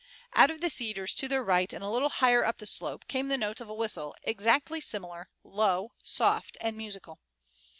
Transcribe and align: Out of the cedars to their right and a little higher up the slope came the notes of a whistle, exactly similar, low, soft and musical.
Out 0.33 0.49
of 0.49 0.61
the 0.61 0.69
cedars 0.71 1.13
to 1.13 1.27
their 1.27 1.43
right 1.43 1.71
and 1.71 1.83
a 1.83 1.87
little 1.91 2.09
higher 2.09 2.43
up 2.43 2.57
the 2.57 2.65
slope 2.65 3.07
came 3.07 3.27
the 3.27 3.37
notes 3.37 3.61
of 3.61 3.69
a 3.69 3.73
whistle, 3.75 4.15
exactly 4.23 4.81
similar, 4.81 5.29
low, 5.43 5.91
soft 6.01 6.57
and 6.59 6.75
musical. 6.75 7.19